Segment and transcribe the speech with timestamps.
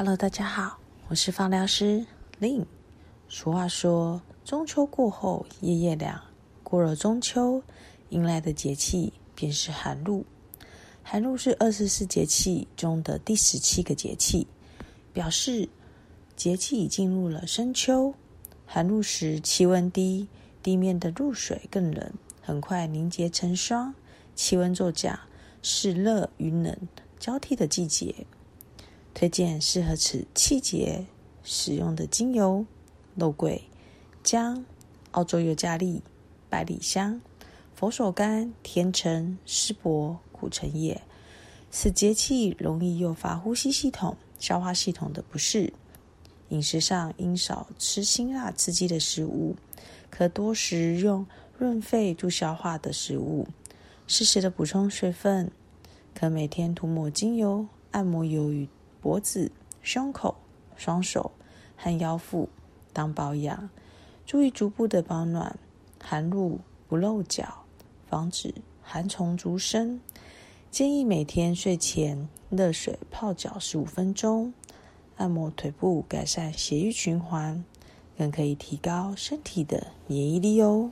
[0.00, 2.06] Hello，大家好，我是放疗师
[2.40, 2.64] Lin。
[3.28, 6.22] 俗话说，中秋过后夜夜凉。
[6.62, 7.60] 过了中秋，
[8.10, 10.24] 迎来的节气便是寒露。
[11.02, 14.46] 寒露是二十四节气中的第十七个节气，
[15.12, 15.68] 表示
[16.36, 18.14] 节气已进入了深秋。
[18.66, 20.28] 寒露时气温低，
[20.62, 22.08] 地面的露水更冷，
[22.40, 23.92] 很快凝结成霜，
[24.36, 25.18] 气温骤降，
[25.60, 26.78] 是热与冷
[27.18, 28.14] 交替的季节。
[29.18, 31.04] 推荐适合此季节
[31.42, 32.64] 使用的精油：
[33.16, 33.60] 肉桂、
[34.22, 34.64] 姜、
[35.10, 36.00] 澳洲尤加利、
[36.48, 37.20] 百里香、
[37.74, 41.02] 佛手柑、甜橙、丝柏、苦橙叶。
[41.68, 45.72] 此节气容易诱发呼吸系统、消化系统的不适。
[46.50, 49.56] 饮食上应少吃辛辣刺激的食物，
[50.10, 51.26] 可多食用
[51.58, 53.48] 润肺助消化的食物。
[54.06, 55.50] 适时的补充水分，
[56.14, 58.68] 可每天涂抹精油、按摩油与。
[59.00, 59.50] 脖子、
[59.82, 60.36] 胸口、
[60.76, 61.30] 双手
[61.76, 62.48] 和腰腹
[62.92, 63.70] 当保养，
[64.26, 65.58] 注意足部的保暖，
[66.02, 67.64] 寒露不露脚，
[68.06, 70.00] 防止寒虫逐身。
[70.70, 74.52] 建议每天睡前热水泡脚十五分钟，
[75.16, 77.64] 按摩腿部改善血液循环，
[78.16, 80.90] 更可以提高身体的免疫力哦。